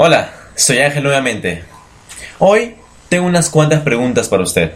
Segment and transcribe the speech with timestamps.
[0.00, 1.64] Hola, soy Ángel nuevamente.
[2.38, 2.76] Hoy
[3.08, 4.74] tengo unas cuantas preguntas para usted.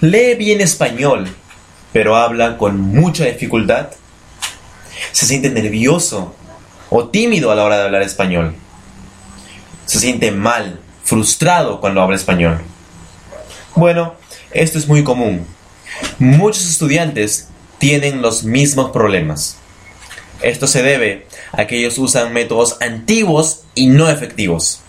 [0.00, 1.26] ¿Lee bien español,
[1.92, 3.88] pero habla con mucha dificultad?
[5.10, 6.36] ¿Se siente nervioso
[6.88, 8.54] o tímido a la hora de hablar español?
[9.86, 12.60] ¿Se siente mal, frustrado cuando habla español?
[13.74, 14.14] Bueno,
[14.52, 15.48] esto es muy común.
[16.20, 17.48] Muchos estudiantes
[17.78, 19.56] tienen los mismos problemas.
[20.40, 24.80] Esto se debe a que ellos usan métodos antiguos y no efectivos.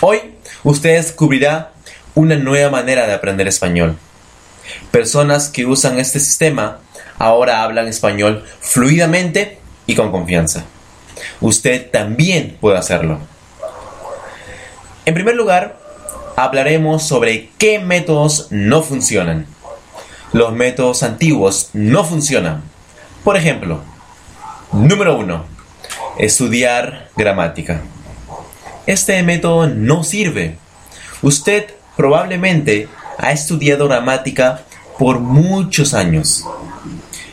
[0.00, 0.20] Hoy
[0.64, 1.72] usted descubrirá
[2.14, 3.96] una nueva manera de aprender español.
[4.90, 6.78] Personas que usan este sistema
[7.18, 10.64] ahora hablan español fluidamente y con confianza.
[11.40, 13.18] Usted también puede hacerlo.
[15.04, 15.78] En primer lugar,
[16.36, 19.46] hablaremos sobre qué métodos no funcionan.
[20.32, 22.62] Los métodos antiguos no funcionan.
[23.24, 23.80] Por ejemplo,
[24.72, 25.44] Número 1.
[26.18, 27.82] Estudiar gramática.
[28.86, 30.58] Este método no sirve.
[31.22, 34.62] Usted probablemente ha estudiado gramática
[34.96, 36.46] por muchos años,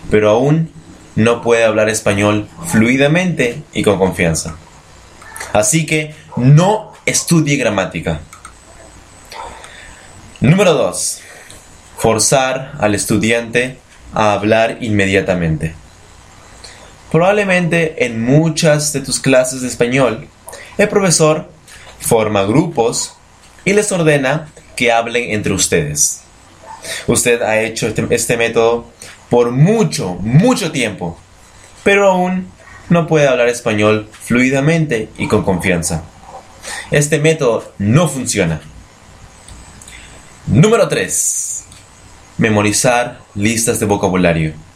[0.09, 0.71] pero aún
[1.15, 4.55] no puede hablar español fluidamente y con confianza.
[5.53, 8.19] Así que no estudie gramática.
[10.39, 11.21] Número 2.
[11.99, 13.77] Forzar al estudiante
[14.15, 15.75] a hablar inmediatamente.
[17.11, 20.27] Probablemente en muchas de tus clases de español,
[20.77, 21.49] el profesor
[21.99, 23.13] forma grupos
[23.65, 26.21] y les ordena que hablen entre ustedes.
[27.07, 28.87] Usted ha hecho este, este, método
[29.29, 31.17] por mucho, mucho tiempo,
[31.83, 32.51] pero aún
[32.89, 36.03] no puede hablar español fluidamente y con confianza.
[36.91, 38.61] Este método no funciona.
[40.45, 41.65] Número 3.
[42.37, 44.66] Memorizar listas de vocabulario.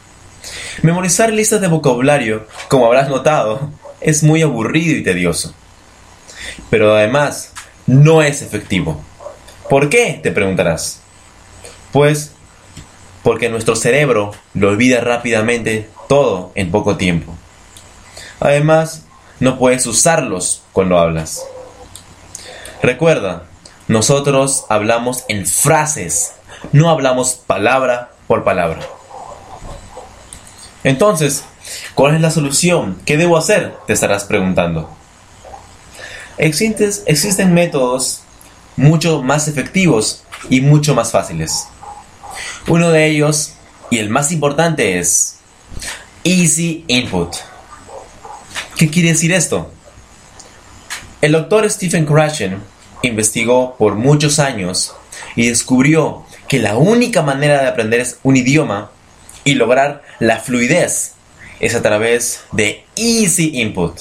[0.82, 5.54] Memorizar listas de vocabulario, como habrás notado, es muy aburrido y tedioso.
[6.70, 7.52] Pero además,
[7.86, 9.02] no es efectivo.
[9.70, 10.20] ¿Por qué?
[10.23, 11.00] te preguntarás.
[11.92, 12.32] Pues
[13.23, 17.36] porque nuestro cerebro lo olvida rápidamente todo en poco tiempo.
[18.39, 19.04] Además,
[19.39, 21.45] no puedes usarlos cuando hablas.
[22.82, 23.44] Recuerda,
[23.88, 26.34] nosotros hablamos en frases,
[26.72, 28.80] no hablamos palabra por palabra.
[30.83, 31.43] Entonces,
[31.95, 32.99] ¿cuál es la solución?
[33.05, 33.75] ¿Qué debo hacer?
[33.87, 34.89] Te estarás preguntando.
[36.37, 38.21] Existen, existen métodos
[38.75, 41.67] mucho más efectivos y mucho más fáciles.
[42.67, 43.53] Uno de ellos,
[43.89, 45.37] y el más importante, es
[46.23, 47.36] Easy Input.
[48.77, 49.71] ¿Qué quiere decir esto?
[51.21, 52.63] El doctor Stephen Krashen
[53.03, 54.95] investigó por muchos años
[55.36, 58.89] y descubrió que la única manera de aprender un idioma
[59.44, 61.14] y lograr la fluidez
[61.60, 64.00] es a través de Easy Input.